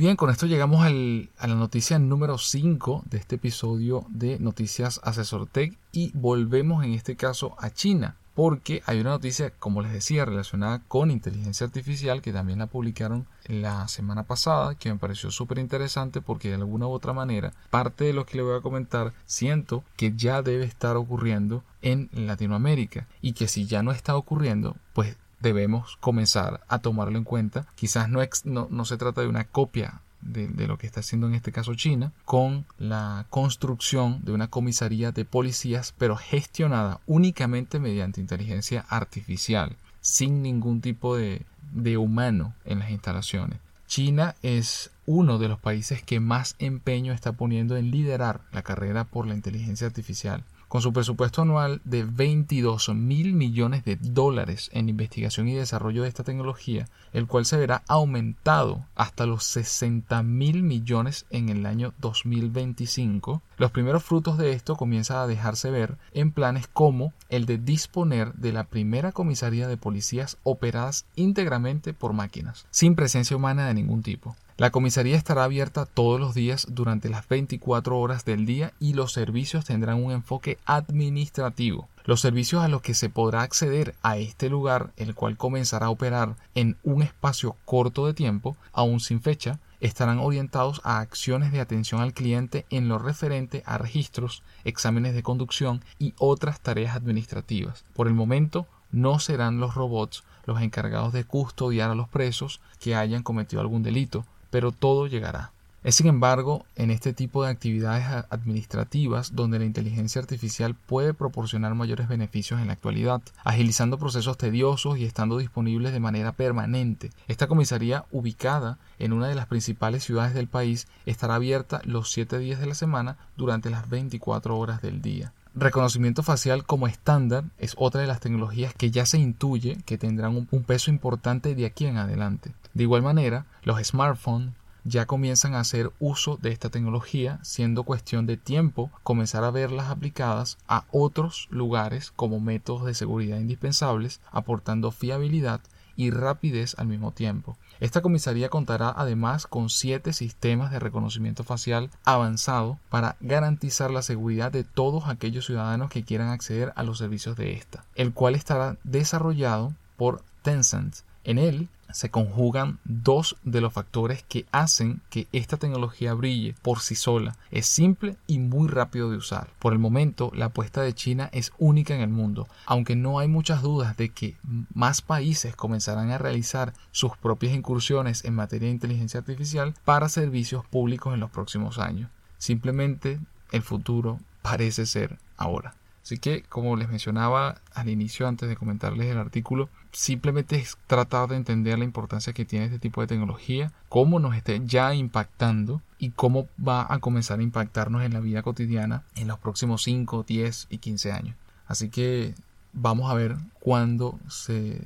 bien, 0.00 0.16
con 0.16 0.30
esto 0.30 0.46
llegamos 0.46 0.82
al, 0.82 1.28
a 1.36 1.46
la 1.46 1.56
noticia 1.56 1.98
número 1.98 2.38
5 2.38 3.02
de 3.04 3.18
este 3.18 3.36
episodio 3.36 4.06
de 4.08 4.38
Noticias 4.38 4.98
Asesor 5.04 5.46
Tech 5.46 5.76
y 5.92 6.10
volvemos 6.14 6.82
en 6.86 6.94
este 6.94 7.16
caso 7.16 7.54
a 7.58 7.68
China 7.68 8.16
porque 8.34 8.82
hay 8.86 8.98
una 8.98 9.10
noticia, 9.10 9.50
como 9.58 9.82
les 9.82 9.92
decía, 9.92 10.24
relacionada 10.24 10.80
con 10.88 11.10
inteligencia 11.10 11.66
artificial 11.66 12.22
que 12.22 12.32
también 12.32 12.60
la 12.60 12.66
publicaron 12.66 13.26
la 13.44 13.88
semana 13.88 14.22
pasada, 14.22 14.74
que 14.74 14.90
me 14.90 14.98
pareció 14.98 15.30
súper 15.30 15.58
interesante 15.58 16.22
porque 16.22 16.48
de 16.48 16.54
alguna 16.54 16.86
u 16.86 16.92
otra 16.92 17.12
manera 17.12 17.52
parte 17.68 18.04
de 18.04 18.14
lo 18.14 18.24
que 18.24 18.38
le 18.38 18.42
voy 18.42 18.56
a 18.56 18.62
comentar 18.62 19.12
siento 19.26 19.84
que 19.96 20.14
ya 20.16 20.40
debe 20.40 20.64
estar 20.64 20.96
ocurriendo 20.96 21.62
en 21.82 22.08
Latinoamérica 22.14 23.06
y 23.20 23.34
que 23.34 23.48
si 23.48 23.66
ya 23.66 23.82
no 23.82 23.92
está 23.92 24.16
ocurriendo, 24.16 24.76
pues 24.94 25.18
debemos 25.40 25.96
comenzar 26.00 26.60
a 26.68 26.78
tomarlo 26.78 27.18
en 27.18 27.24
cuenta. 27.24 27.66
Quizás 27.74 28.08
no, 28.08 28.20
no, 28.44 28.68
no 28.70 28.84
se 28.84 28.96
trata 28.96 29.20
de 29.20 29.28
una 29.28 29.44
copia 29.44 30.00
de, 30.22 30.66
lo 30.66 30.78
que 30.78 30.86
está 30.86 31.00
haciendo 31.00 31.26
en 31.26 31.34
este 31.34 31.52
caso 31.52 31.74
China, 31.74 32.12
con 32.24 32.66
la 32.78 33.26
construcción 33.30 34.20
de 34.22 34.32
una 34.32 34.48
comisaría 34.48 35.12
de 35.12 35.24
policías, 35.24 35.94
pero 35.96 36.16
gestionada 36.16 37.00
únicamente 37.06 37.78
mediante 37.78 38.20
inteligencia 38.20 38.84
artificial, 38.88 39.76
sin 40.00 40.42
ningún 40.42 40.80
tipo 40.80 41.16
de, 41.16 41.42
de 41.72 41.96
humano 41.96 42.54
en 42.64 42.80
las 42.80 42.90
instalaciones. 42.90 43.58
China 43.86 44.36
es 44.42 44.90
uno 45.06 45.38
de 45.38 45.48
los 45.48 45.58
países 45.58 46.02
que 46.02 46.20
más 46.20 46.54
empeño 46.60 47.12
está 47.12 47.32
poniendo 47.32 47.76
en 47.76 47.90
liderar 47.90 48.40
la 48.52 48.62
carrera 48.62 49.04
por 49.04 49.26
la 49.26 49.34
inteligencia 49.34 49.86
artificial 49.88 50.44
con 50.70 50.82
su 50.82 50.92
presupuesto 50.92 51.42
anual 51.42 51.80
de 51.82 52.04
22 52.04 52.90
mil 52.90 53.34
millones 53.34 53.84
de 53.84 53.96
dólares 53.96 54.70
en 54.72 54.88
investigación 54.88 55.48
y 55.48 55.54
desarrollo 55.54 56.04
de 56.04 56.08
esta 56.08 56.22
tecnología, 56.22 56.86
el 57.12 57.26
cual 57.26 57.44
se 57.44 57.56
verá 57.56 57.82
aumentado 57.88 58.84
hasta 58.94 59.26
los 59.26 59.42
60 59.42 60.22
mil 60.22 60.62
millones 60.62 61.26
en 61.30 61.48
el 61.48 61.66
año 61.66 61.92
2025. 61.98 63.42
Los 63.56 63.72
primeros 63.72 64.04
frutos 64.04 64.38
de 64.38 64.52
esto 64.52 64.76
comienzan 64.76 65.16
a 65.16 65.26
dejarse 65.26 65.72
ver 65.72 65.98
en 66.12 66.30
planes 66.30 66.68
como 66.68 67.12
el 67.30 67.46
de 67.46 67.58
disponer 67.58 68.32
de 68.34 68.52
la 68.52 68.62
primera 68.62 69.10
comisaría 69.10 69.66
de 69.66 69.76
policías 69.76 70.38
operadas 70.44 71.04
íntegramente 71.16 71.94
por 71.94 72.12
máquinas, 72.12 72.68
sin 72.70 72.94
presencia 72.94 73.36
humana 73.36 73.66
de 73.66 73.74
ningún 73.74 74.04
tipo. 74.04 74.36
La 74.60 74.70
comisaría 74.70 75.16
estará 75.16 75.44
abierta 75.44 75.86
todos 75.86 76.20
los 76.20 76.34
días 76.34 76.66
durante 76.68 77.08
las 77.08 77.26
24 77.26 77.98
horas 77.98 78.26
del 78.26 78.44
día 78.44 78.74
y 78.78 78.92
los 78.92 79.10
servicios 79.10 79.64
tendrán 79.64 80.04
un 80.04 80.12
enfoque 80.12 80.58
administrativo. 80.66 81.88
Los 82.04 82.20
servicios 82.20 82.62
a 82.62 82.68
los 82.68 82.82
que 82.82 82.92
se 82.92 83.08
podrá 83.08 83.40
acceder 83.40 83.94
a 84.02 84.18
este 84.18 84.50
lugar, 84.50 84.92
el 84.98 85.14
cual 85.14 85.38
comenzará 85.38 85.86
a 85.86 85.90
operar 85.90 86.36
en 86.54 86.76
un 86.82 87.00
espacio 87.00 87.56
corto 87.64 88.06
de 88.06 88.12
tiempo, 88.12 88.54
aún 88.74 89.00
sin 89.00 89.22
fecha, 89.22 89.60
estarán 89.80 90.18
orientados 90.18 90.82
a 90.84 91.00
acciones 91.00 91.52
de 91.52 91.60
atención 91.60 92.02
al 92.02 92.12
cliente 92.12 92.66
en 92.68 92.86
lo 92.86 92.98
referente 92.98 93.62
a 93.64 93.78
registros, 93.78 94.42
exámenes 94.64 95.14
de 95.14 95.22
conducción 95.22 95.82
y 95.98 96.12
otras 96.18 96.60
tareas 96.60 96.94
administrativas. 96.94 97.86
Por 97.94 98.08
el 98.08 98.14
momento, 98.14 98.66
no 98.92 99.20
serán 99.20 99.58
los 99.58 99.74
robots 99.74 100.22
los 100.44 100.60
encargados 100.60 101.14
de 101.14 101.24
custodiar 101.24 101.90
a 101.90 101.94
los 101.94 102.10
presos 102.10 102.60
que 102.78 102.94
hayan 102.94 103.22
cometido 103.22 103.62
algún 103.62 103.82
delito, 103.82 104.26
pero 104.50 104.72
todo 104.72 105.06
llegará. 105.06 105.52
Es 105.82 105.94
sin 105.94 106.08
embargo 106.08 106.66
en 106.76 106.90
este 106.90 107.14
tipo 107.14 107.42
de 107.42 107.50
actividades 107.50 108.26
administrativas 108.28 109.34
donde 109.34 109.58
la 109.58 109.64
inteligencia 109.64 110.20
artificial 110.20 110.74
puede 110.74 111.14
proporcionar 111.14 111.74
mayores 111.74 112.06
beneficios 112.06 112.60
en 112.60 112.66
la 112.66 112.74
actualidad, 112.74 113.22
agilizando 113.44 113.96
procesos 113.96 114.36
tediosos 114.36 114.98
y 114.98 115.06
estando 115.06 115.38
disponibles 115.38 115.94
de 115.94 116.00
manera 116.00 116.32
permanente. 116.32 117.10
Esta 117.28 117.46
comisaría, 117.46 118.04
ubicada 118.10 118.76
en 118.98 119.14
una 119.14 119.28
de 119.28 119.34
las 119.34 119.46
principales 119.46 120.04
ciudades 120.04 120.34
del 120.34 120.48
país, 120.48 120.86
estará 121.06 121.36
abierta 121.36 121.80
los 121.84 122.12
7 122.12 122.38
días 122.38 122.60
de 122.60 122.66
la 122.66 122.74
semana 122.74 123.16
durante 123.38 123.70
las 123.70 123.88
24 123.88 124.58
horas 124.58 124.82
del 124.82 125.00
día. 125.00 125.32
Reconocimiento 125.54 126.22
facial 126.22 126.64
como 126.64 126.86
estándar 126.86 127.44
es 127.58 127.74
otra 127.76 128.00
de 128.00 128.06
las 128.06 128.20
tecnologías 128.20 128.72
que 128.72 128.92
ya 128.92 129.04
se 129.04 129.18
intuye 129.18 129.78
que 129.84 129.98
tendrán 129.98 130.46
un, 130.50 130.62
peso 130.62 130.90
importante 130.90 131.56
de 131.56 131.66
aquí 131.66 131.86
en 131.86 131.96
adelante. 131.96 132.52
De 132.72 132.84
igual 132.84 133.02
manera, 133.02 133.46
los 133.64 133.84
smartphones 133.84 134.54
ya 134.84 135.06
comienzan 135.06 135.54
a 135.54 135.60
hacer 135.60 135.90
uso 135.98 136.38
de 136.40 136.52
esta 136.52 136.70
tecnología, 136.70 137.40
siendo 137.42 137.82
cuestión 137.82 138.26
de 138.26 138.36
tiempo 138.36 138.90
comenzar 139.02 139.42
a 139.42 139.50
verlas 139.50 139.90
aplicadas 139.90 140.56
a 140.68 140.84
otros 140.92 141.48
lugares 141.50 142.12
como 142.14 142.38
métodos 142.38 142.86
de 142.86 142.94
seguridad 142.94 143.38
indispensables, 143.38 144.20
aportando 144.30 144.92
fiabilidad 144.92 145.60
y 146.00 146.10
rapidez 146.10 146.76
al 146.78 146.86
mismo 146.86 147.12
tiempo. 147.12 147.58
Esta 147.78 148.00
comisaría 148.00 148.48
contará 148.48 148.90
además 148.96 149.46
con 149.46 149.68
siete 149.68 150.14
sistemas 150.14 150.70
de 150.70 150.78
reconocimiento 150.78 151.44
facial 151.44 151.90
avanzado 152.04 152.78
para 152.88 153.16
garantizar 153.20 153.90
la 153.90 154.00
seguridad 154.00 154.50
de 154.50 154.64
todos 154.64 155.08
aquellos 155.08 155.44
ciudadanos 155.44 155.90
que 155.90 156.02
quieran 156.02 156.30
acceder 156.30 156.72
a 156.74 156.84
los 156.84 156.96
servicios 156.96 157.36
de 157.36 157.52
esta, 157.52 157.84
el 157.96 158.14
cual 158.14 158.34
estará 158.34 158.78
desarrollado 158.82 159.74
por 159.98 160.22
Tencent. 160.40 160.96
En 161.22 161.36
él 161.36 161.68
se 161.92 162.10
conjugan 162.10 162.78
dos 162.84 163.36
de 163.44 163.60
los 163.60 163.72
factores 163.72 164.22
que 164.22 164.46
hacen 164.52 165.00
que 165.10 165.26
esta 165.32 165.56
tecnología 165.56 166.14
brille 166.14 166.54
por 166.62 166.80
sí 166.80 166.94
sola. 166.94 167.36
Es 167.50 167.66
simple 167.66 168.16
y 168.26 168.38
muy 168.38 168.68
rápido 168.68 169.10
de 169.10 169.16
usar. 169.16 169.48
Por 169.58 169.72
el 169.72 169.78
momento, 169.78 170.30
la 170.34 170.46
apuesta 170.46 170.82
de 170.82 170.94
China 170.94 171.30
es 171.32 171.52
única 171.58 171.94
en 171.94 172.00
el 172.00 172.08
mundo, 172.08 172.48
aunque 172.66 172.96
no 172.96 173.18
hay 173.18 173.28
muchas 173.28 173.62
dudas 173.62 173.96
de 173.96 174.10
que 174.10 174.36
más 174.74 175.02
países 175.02 175.56
comenzarán 175.56 176.10
a 176.10 176.18
realizar 176.18 176.72
sus 176.92 177.16
propias 177.16 177.54
incursiones 177.54 178.24
en 178.24 178.34
materia 178.34 178.68
de 178.68 178.74
inteligencia 178.74 179.20
artificial 179.20 179.74
para 179.84 180.08
servicios 180.08 180.64
públicos 180.66 181.14
en 181.14 181.20
los 181.20 181.30
próximos 181.30 181.78
años. 181.78 182.10
Simplemente 182.38 183.18
el 183.52 183.62
futuro 183.62 184.18
parece 184.42 184.86
ser 184.86 185.18
ahora. 185.36 185.74
Así 186.02 186.18
que, 186.18 186.42
como 186.42 186.76
les 186.76 186.88
mencionaba 186.88 187.60
al 187.74 187.88
inicio 187.88 188.26
antes 188.26 188.48
de 188.48 188.56
comentarles 188.56 189.06
el 189.06 189.18
artículo, 189.18 189.68
simplemente 189.92 190.56
es 190.56 190.78
tratar 190.86 191.28
de 191.28 191.36
entender 191.36 191.78
la 191.78 191.84
importancia 191.84 192.32
que 192.32 192.44
tiene 192.44 192.66
este 192.66 192.78
tipo 192.78 193.00
de 193.00 193.06
tecnología, 193.06 193.72
cómo 193.88 194.18
nos 194.18 194.34
esté 194.34 194.60
ya 194.64 194.94
impactando 194.94 195.82
y 195.98 196.10
cómo 196.10 196.48
va 196.66 196.86
a 196.88 196.98
comenzar 196.98 197.38
a 197.38 197.42
impactarnos 197.42 198.02
en 198.02 198.14
la 198.14 198.20
vida 198.20 198.42
cotidiana 198.42 199.02
en 199.14 199.28
los 199.28 199.38
próximos 199.38 199.82
5, 199.82 200.24
10 200.26 200.68
y 200.70 200.78
15 200.78 201.12
años. 201.12 201.36
Así 201.66 201.90
que 201.90 202.34
vamos 202.72 203.10
a 203.10 203.14
ver 203.14 203.36
cuándo 203.60 204.18
se, 204.28 204.80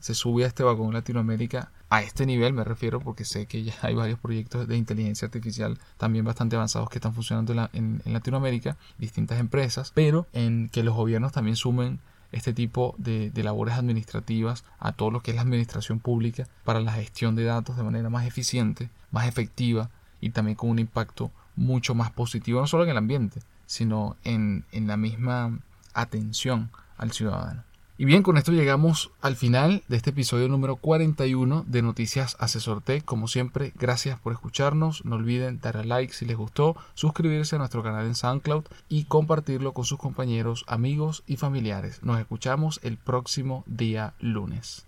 se 0.00 0.14
sube 0.14 0.44
a 0.44 0.46
este 0.46 0.62
vagón 0.62 0.94
Latinoamérica 0.94 1.70
a 1.90 2.02
este 2.02 2.24
nivel 2.24 2.52
me 2.52 2.64
refiero 2.64 3.00
porque 3.00 3.24
sé 3.24 3.46
que 3.46 3.64
ya 3.64 3.74
hay 3.82 3.94
varios 3.94 4.18
proyectos 4.18 4.66
de 4.66 4.76
inteligencia 4.76 5.26
artificial 5.26 5.78
también 5.98 6.24
bastante 6.24 6.56
avanzados 6.56 6.88
que 6.88 6.98
están 6.98 7.14
funcionando 7.14 7.52
en, 7.72 8.00
Latinoamérica, 8.04 8.76
distintas 8.98 9.38
empresas, 9.38 9.92
pero 9.94 10.26
en 10.32 10.68
que 10.70 10.82
los 10.82 10.94
gobiernos 10.94 11.32
también 11.32 11.56
sumen 11.56 12.00
este 12.32 12.52
tipo 12.52 12.94
de, 12.96 13.30
de, 13.30 13.42
labores 13.42 13.74
administrativas 13.74 14.64
a 14.78 14.92
todo 14.92 15.10
lo 15.10 15.20
que 15.20 15.32
es 15.32 15.34
la 15.34 15.42
administración 15.42 15.98
pública 15.98 16.46
para 16.64 16.80
la 16.80 16.92
gestión 16.92 17.34
de 17.34 17.44
datos 17.44 17.76
de 17.76 17.82
manera 17.82 18.08
más 18.08 18.24
eficiente, 18.24 18.88
más 19.10 19.26
efectiva 19.26 19.90
y 20.20 20.30
también 20.30 20.54
con 20.54 20.70
un 20.70 20.78
impacto 20.78 21.32
mucho 21.56 21.94
más 21.96 22.12
positivo, 22.12 22.60
no 22.60 22.68
solo 22.68 22.84
en 22.84 22.90
el 22.90 22.96
ambiente, 22.96 23.40
sino 23.66 24.16
en, 24.22 24.64
en 24.70 24.86
la 24.86 24.96
misma 24.96 25.58
atención 25.92 26.70
al 26.96 27.10
ciudadano. 27.10 27.64
Y 28.00 28.06
bien, 28.06 28.22
con 28.22 28.38
esto 28.38 28.52
llegamos 28.52 29.10
al 29.20 29.36
final 29.36 29.82
de 29.88 29.98
este 29.98 30.08
episodio 30.08 30.48
número 30.48 30.76
41 30.76 31.66
de 31.68 31.82
Noticias 31.82 32.34
Asesor 32.40 32.80
Tech. 32.80 33.04
Como 33.04 33.28
siempre, 33.28 33.74
gracias 33.78 34.18
por 34.18 34.32
escucharnos. 34.32 35.04
No 35.04 35.16
olviden 35.16 35.60
dar 35.60 35.76
a 35.76 35.84
like 35.84 36.14
si 36.14 36.24
les 36.24 36.38
gustó, 36.38 36.76
suscribirse 36.94 37.56
a 37.56 37.58
nuestro 37.58 37.82
canal 37.82 38.06
en 38.06 38.14
SoundCloud 38.14 38.64
y 38.88 39.04
compartirlo 39.04 39.74
con 39.74 39.84
sus 39.84 39.98
compañeros, 39.98 40.64
amigos 40.66 41.24
y 41.26 41.36
familiares. 41.36 42.02
Nos 42.02 42.18
escuchamos 42.18 42.80
el 42.82 42.96
próximo 42.96 43.64
día 43.66 44.14
lunes. 44.18 44.86